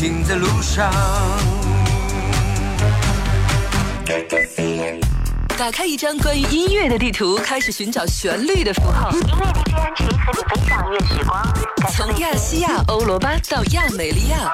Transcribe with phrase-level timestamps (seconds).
[0.00, 0.90] 停在路上。
[5.58, 9.10] 打开一张关于音乐的地图，开始寻找旋律的符号。
[9.10, 11.46] 因为 DJ 安琪和你分享乐时光。
[11.90, 14.50] 从亚细亚欧罗巴到亚美利亚，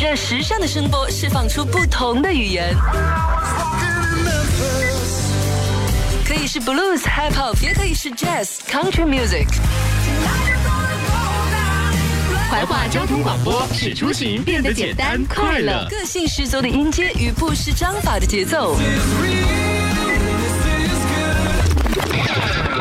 [0.00, 2.72] 让时尚的声波释放出不同的语言。
[6.44, 9.46] 以是 blues、hip hop，也可以是 jazz、country music。
[12.50, 15.86] 怀化交通广播使出行变得简单快乐。
[15.88, 18.76] 个性十足的音阶与不失章法的节奏，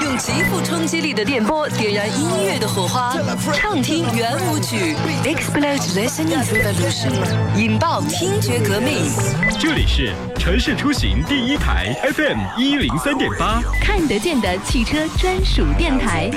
[0.01, 3.15] 用极富冲击力的电波点燃音乐的火花，
[3.53, 4.93] 畅听圆舞曲
[5.23, 7.13] ，explode listening revolution，
[7.55, 9.09] 引爆听觉革命。
[9.57, 10.11] 这里是
[10.43, 16.29] 城市出行第一台 FM 一零三点八，看得见的汽车专属电台。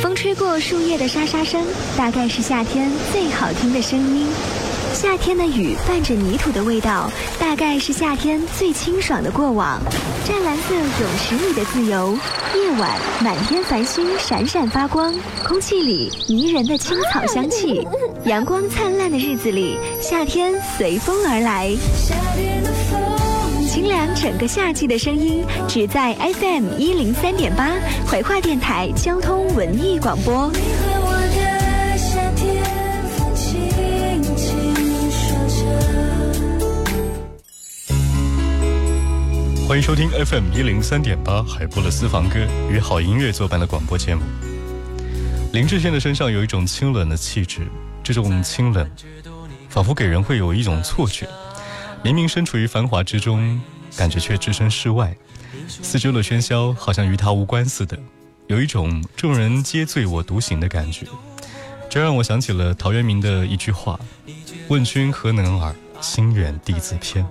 [0.00, 1.62] 风吹过树叶的沙沙声，
[1.94, 4.32] 大概是夏天最好听的声音。
[4.94, 9.78] 夏天的雨伴着泥土的味道，大概是夏天最清爽的过往。
[10.24, 10.86] 湛蓝色泳
[11.18, 12.18] 池里的自由，
[12.54, 12.90] 夜晚
[13.22, 17.86] 满天繁星闪闪发光，空气里迷人的青草香气。
[18.24, 21.74] 阳光灿烂的日子里，夏天随风而来。
[23.66, 27.70] 清凉整个夏季的声音，只在 FM 一零三点八
[28.06, 30.50] 怀化电台交通文艺广播。
[39.66, 42.36] 欢迎收听 FM 一零三点八海波的私房歌
[42.70, 44.22] 与好音乐作伴的广播节目。
[45.52, 47.60] 林志炫的身上有一种清冷的气质，
[48.08, 48.90] 这种清冷，
[49.68, 51.28] 仿佛给人会有一种错觉。
[52.02, 53.60] 明明身处于繁华之中，
[53.98, 55.14] 感觉却置身事外，
[55.68, 57.98] 四周的喧嚣好像与他无关似的，
[58.46, 61.06] 有一种众人皆醉我独醒的感觉。
[61.90, 64.00] 这让我想起了陶渊明的一句话
[64.68, 65.74] ：“问君何能尔？
[66.00, 67.26] 心远地自偏。”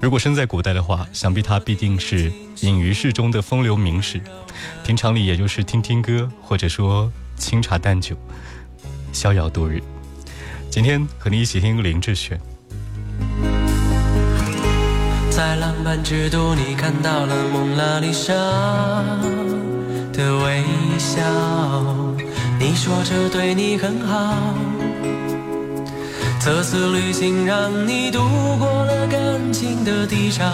[0.00, 4.20] 如果身在古代的话，想必他必定是隐于市中的风流名士，
[4.84, 8.16] 平常里也就是听听歌，或者说清茶淡酒，
[9.12, 9.82] 逍遥度日。
[10.72, 12.40] 今天和你一起听林志炫。
[15.28, 18.32] 在浪漫之都，你看到了蒙娜丽莎
[20.14, 20.64] 的微
[20.96, 21.20] 笑。
[22.58, 24.34] 你说这对你很好，
[26.40, 28.20] 这次旅行让你度
[28.58, 30.50] 过了感情的低潮。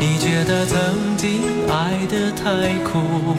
[0.00, 3.36] 你觉得曾经爱得太苦，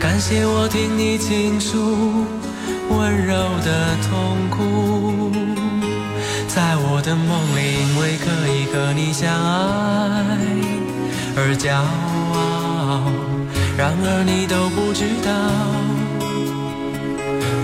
[0.00, 2.26] 感谢我听你倾诉
[3.02, 5.32] 温柔的痛苦。
[6.46, 10.38] 在我的梦里，因为可以和你相爱
[11.34, 13.10] 而骄傲。
[13.76, 15.32] 然而你都不知道，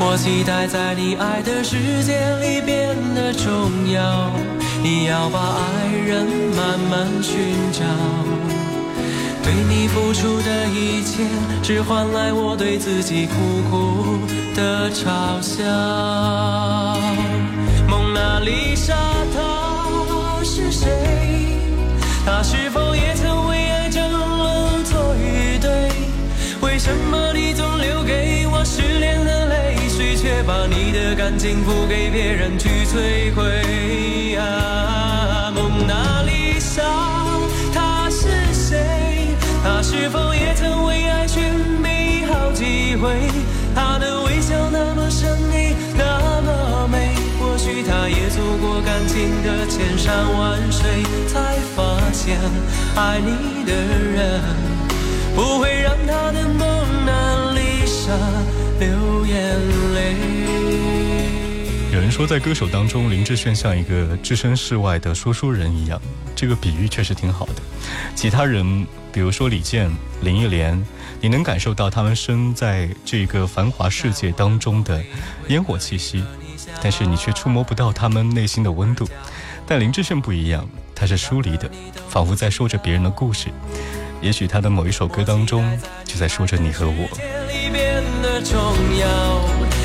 [0.01, 4.33] 我期待在你爱的世界里变得重要。
[4.83, 6.27] 你要把爱人
[6.57, 7.39] 慢慢寻
[7.73, 7.85] 找，
[9.49, 11.25] 为你付出的一切，
[11.63, 13.33] 只换来我对自己苦
[13.71, 14.19] 苦
[14.55, 15.65] 的嘲笑。
[17.89, 18.95] 蒙娜丽莎，
[19.35, 20.91] 她是谁？
[22.27, 25.93] 她是否也曾为爱争论错与对？
[26.61, 33.58] 为什么你总留给我失恋的泪水，却把你的感情付给别人去摧毁？
[50.23, 52.39] 万水，才发现
[52.97, 54.41] 爱你的人
[55.35, 58.13] 不会让他的蒙娜丽莎
[58.79, 59.59] 流眼
[59.95, 60.17] 泪。
[61.93, 66.01] 有人说，在歌手当中，林志炫像一个置身事外的说书人一样，
[66.37, 67.55] 这个比喻确实挺好的。
[68.15, 69.91] 其他人，比如说李健、
[70.21, 70.81] 林忆莲，
[71.21, 75.03] 你能感受到他们身在这个繁华世界当中的
[75.49, 76.23] 烟火气息。
[76.83, 79.09] 但是你却触摸不到他们内心的温度，
[79.69, 81.71] 但林志炫不一样，他是疏离的，
[82.09, 83.49] 仿佛在说着别人的故事。
[84.23, 85.63] 也许他的某一首歌当中，
[86.05, 87.07] 就在说着你和我。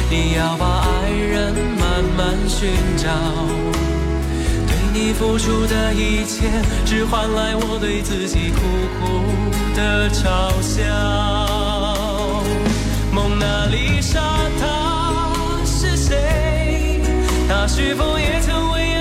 [0.10, 3.10] 你要把爱人慢慢寻找，
[4.68, 6.48] 对你付出的一切，
[6.86, 8.62] 只换来我对自己苦
[9.00, 9.22] 苦
[9.76, 10.84] 的嘲笑。
[13.12, 14.22] 蒙娜丽莎，
[14.60, 15.34] 她
[15.66, 17.02] 是谁？
[17.50, 18.93] 她是否也曾为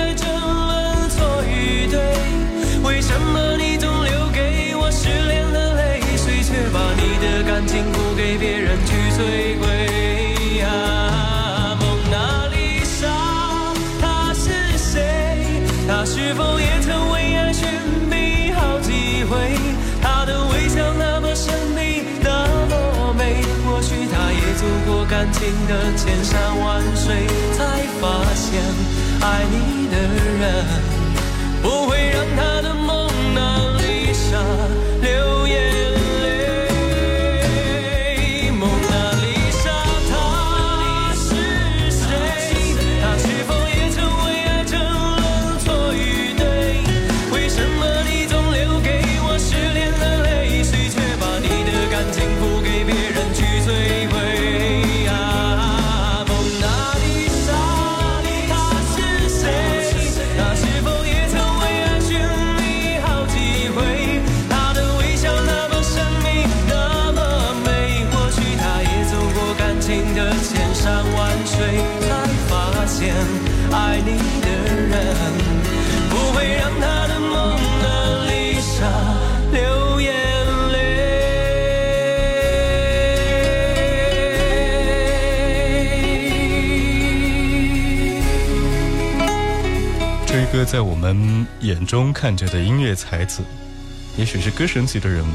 [25.23, 28.61] 感情的千山万水，才发现
[29.21, 29.95] 爱你的
[30.37, 30.65] 人
[31.61, 32.72] 不会让他的
[90.65, 93.43] 在我们眼中看着的音乐才子，
[94.17, 95.33] 也许是歌神级的人物。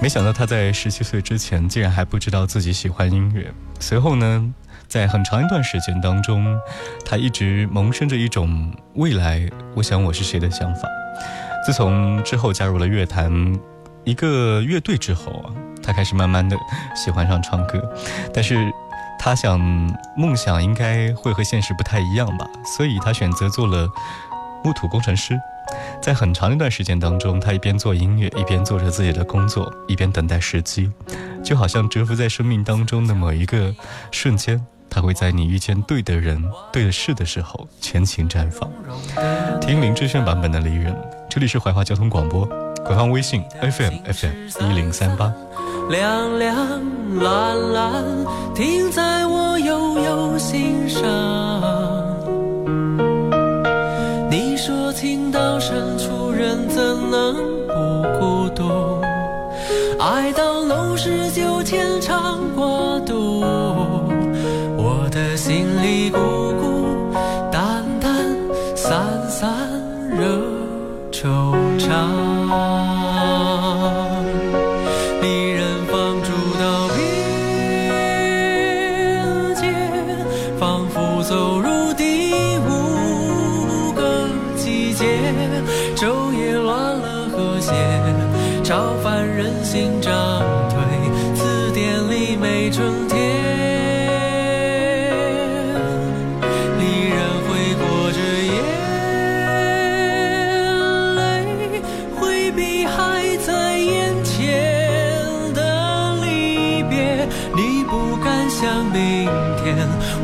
[0.00, 3.52] 没想到他在十七岁之前，竟然还不知道自己喜欢音乐。
[3.80, 4.52] 随后呢，
[4.88, 6.58] 在很长一段时间当中，
[7.04, 10.88] 他一直萌生着一种未来我想我是谁的想法。
[11.64, 13.58] 自从之后加入了乐坛
[14.04, 16.56] 一个乐队之后啊，他开始慢慢的
[16.96, 17.80] 喜欢上唱歌，
[18.34, 18.72] 但是
[19.24, 19.56] 他想
[20.16, 22.44] 梦想应该会和现实不太一样吧，
[22.76, 23.88] 所以他选择做了
[24.64, 25.38] 木土工程师。
[26.02, 30.90] 在很长一段时间当中，他一边做音乐，一边做着自己的工作，一边等待时机，
[31.40, 33.72] 就好像蛰伏在生命当中的某一个
[34.10, 34.60] 瞬间，
[34.90, 36.42] 他会在你遇见对的人、
[36.72, 38.68] 对的事的时候全情绽放。
[39.60, 40.92] 听林志炫版本的《离人》，
[41.30, 42.44] 这里是怀化交通广播，
[42.84, 45.32] 官方微信 FM FM 一零三八。
[45.88, 46.56] 凉凉
[47.20, 48.04] 蓝蓝，
[48.54, 51.02] 停在我悠悠心上。
[54.30, 57.34] 你说情到深处人怎能
[57.68, 59.00] 不孤独？
[60.00, 63.44] 爱到浓时就牵肠挂肚，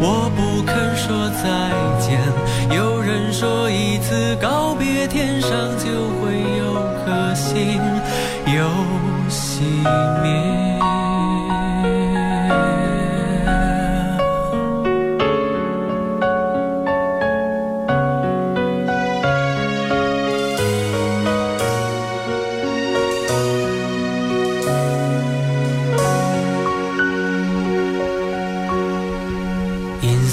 [0.00, 2.20] 我不肯说再见。
[2.76, 5.86] 有人说一次告别，天上就
[6.20, 6.57] 会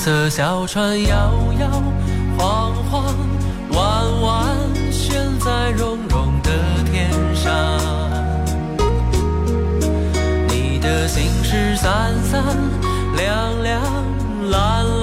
[0.06, 1.18] 色小船摇
[1.60, 1.68] 摇
[2.38, 3.04] 晃晃，
[3.72, 4.56] 弯弯
[4.92, 6.52] 悬在绒绒的
[6.92, 7.52] 天上。
[10.48, 12.44] 你的心事三三
[13.16, 13.82] 两两
[14.52, 14.95] 蓝蓝，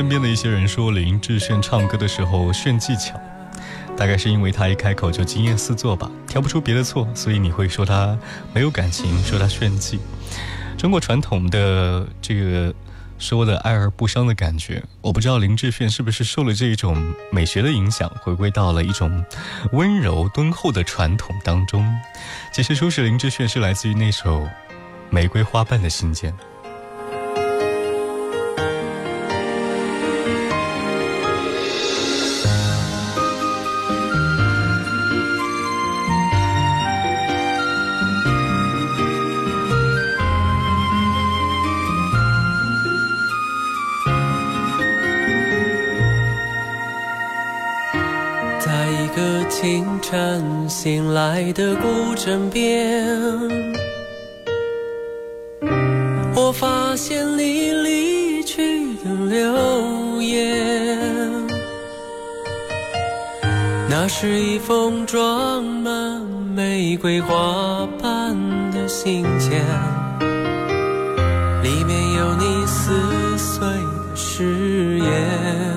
[0.00, 3.20] 身边的一些人说林志炫唱歌的时候炫技巧，
[3.98, 8.18] 大概是因为他一开口就惊艳四座吧，挑不出别的错，所以你会说他
[8.54, 10.00] 没有感情，说他炫技。
[10.78, 12.74] 中国传统的这个
[13.18, 16.96] 说的爱而不伤的感觉，我不知道林志炫是不是受了这一种
[17.30, 19.22] 美学的影响，回归到了一种
[19.72, 21.86] 温柔敦厚的传统当中。
[22.54, 24.40] 其实说是林志炫是来自于那首
[25.10, 26.32] 《玫瑰花瓣的信件》。
[49.50, 53.04] 清晨醒来的古镇边，
[56.34, 60.98] 我发现你离去的留言。
[63.88, 66.22] 那是一封装满
[66.54, 68.34] 玫瑰花瓣
[68.70, 69.60] 的信件，
[71.62, 75.69] 里面有你撕碎的誓言。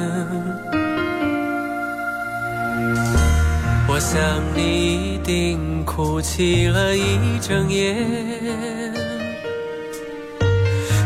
[3.95, 4.19] 我想
[4.55, 7.95] 你一定哭泣了一整夜，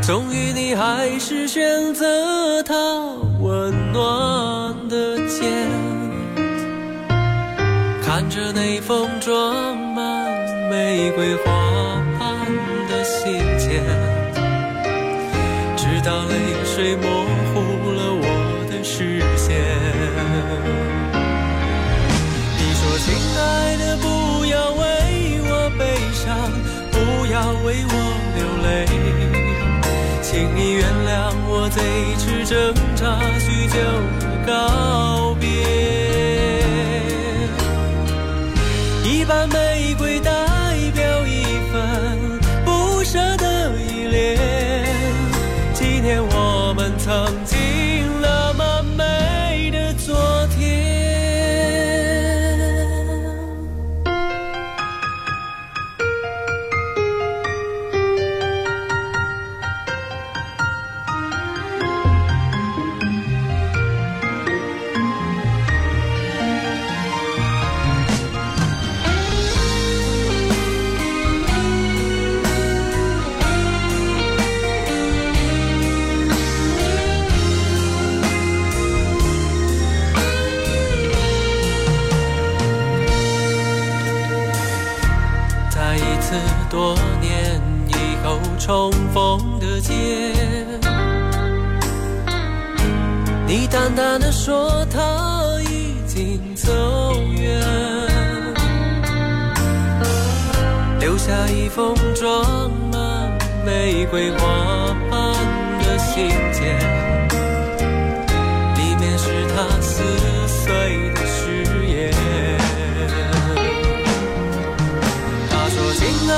[0.01, 2.73] 终于你还是选择他
[3.41, 5.51] 温暖的肩，
[8.01, 10.31] 看着那封装满
[10.71, 11.51] 玫瑰花
[12.17, 12.39] 瓣
[12.89, 13.83] 的信件，
[15.75, 17.26] 直到泪水模糊
[30.29, 31.79] 请你原谅我这
[32.17, 33.79] 次挣扎许久
[34.19, 35.47] 的告别。
[39.05, 40.29] 一瓣玫瑰代
[40.93, 44.37] 表一份不舍的依恋，
[45.73, 47.56] 纪念我们曾经。
[86.77, 87.91] 多年以
[88.23, 89.95] 后重逢的街，
[93.47, 96.71] 你淡淡的说他已经走
[97.31, 97.59] 远，
[100.99, 105.33] 留下一封装满玫瑰花瓣
[105.79, 106.77] 的信件，
[108.75, 110.03] 里面是他撕
[110.47, 111.06] 碎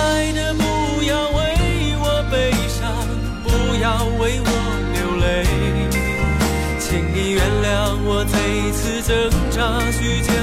[0.09, 0.63] 爱的不
[1.03, 1.39] 要为
[2.01, 2.79] 我悲伤
[3.43, 3.49] 不
[3.83, 3.85] 要
[4.19, 4.49] 为我
[4.95, 5.25] 流泪
[6.79, 7.67] 请你原谅
[8.03, 9.11] 我这一次挣
[9.51, 9.57] 扎
[9.91, 10.38] 需求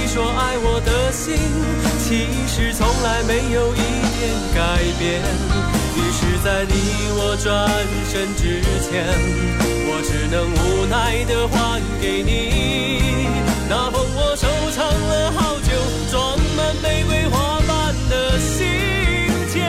[0.00, 1.34] 你说爱我的心，
[1.98, 3.82] 其实从来没有一
[4.16, 5.20] 点改变。
[5.96, 6.72] 于是，在你
[7.18, 7.46] 我转
[8.08, 9.04] 身之前，
[9.90, 13.28] 我只能无奈的还给你
[13.68, 15.72] 那封我收藏了好久、
[16.10, 18.56] 装满玫瑰花瓣的信
[19.52, 19.66] 件。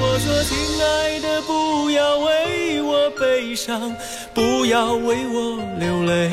[0.00, 0.54] 我说，亲
[0.84, 3.96] 爱的，不要为我悲伤。
[4.34, 6.30] 不要为我流泪，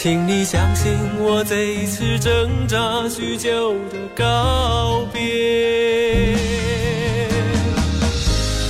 [0.00, 6.36] 请你相信我这一次挣扎许久的告别。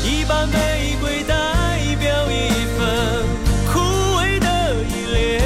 [0.03, 1.35] 一把玫瑰代
[2.01, 2.89] 表一份
[3.71, 3.79] 枯
[4.17, 4.47] 萎的
[4.89, 5.43] 依恋，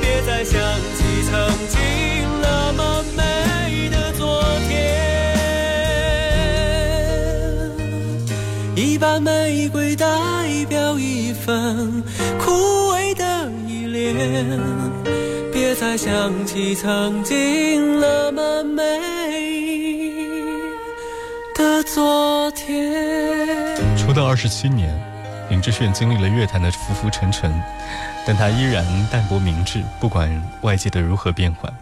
[0.00, 0.58] 别再想
[0.96, 1.30] 起曾
[1.68, 1.78] 经
[2.40, 4.72] 那么美的昨天。
[8.74, 10.06] 一把玫瑰代
[10.70, 12.02] 表一份
[15.52, 18.82] 别再想起曾经那么美
[21.54, 23.76] 的昨天。
[23.96, 24.88] 出道二十七年，
[25.50, 27.52] 林志炫经历了乐坛的浮浮沉沉，
[28.26, 30.30] 但他依然淡泊明志，不管
[30.62, 31.72] 外界的如何变幻，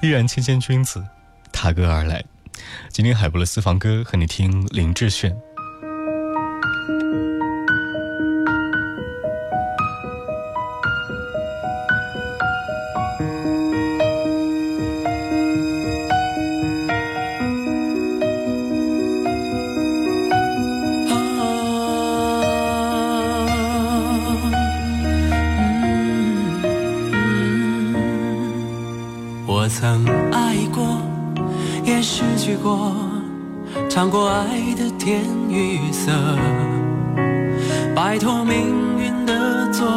[0.00, 1.04] 依然谦谦君子，
[1.52, 2.24] 踏歌而来。
[2.90, 5.34] 今天海波的私房歌和你听林志炫。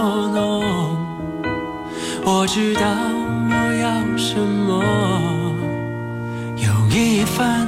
[0.03, 0.63] 弄。
[2.25, 2.81] 我知道
[3.49, 4.83] 我要什么，
[6.57, 7.67] 有一份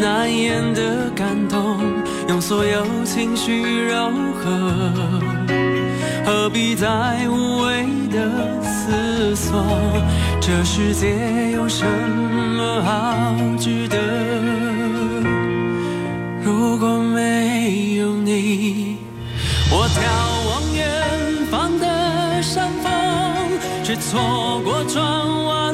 [0.00, 1.78] 难言的感动，
[2.28, 4.72] 用所有情绪柔和。
[6.24, 6.86] 何必再
[7.28, 9.64] 无谓的思索？
[10.40, 13.96] 这世界有什么好值得？
[16.42, 18.98] 如果没有你，
[19.70, 20.00] 我眺
[20.48, 20.86] 望远，
[24.00, 25.67] 错过转弯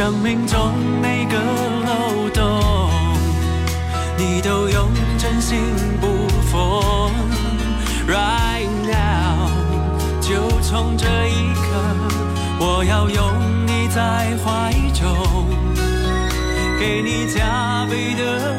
[0.00, 1.36] 生命中每个
[1.84, 2.90] 漏洞，
[4.16, 5.58] 你都用真心
[6.00, 7.12] 不缝。
[8.08, 9.50] Right now，
[10.22, 11.60] 就从这一刻，
[12.60, 15.46] 我要拥你在怀中，
[16.80, 18.56] 给你加倍的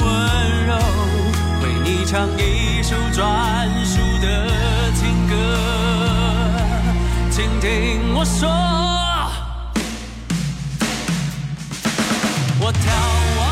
[0.00, 0.74] 温柔，
[1.62, 4.50] 为你唱一首专属的
[4.96, 5.36] 情歌，
[7.30, 8.50] 请听我说，
[12.64, 12.86] 我眺
[13.38, 13.51] 望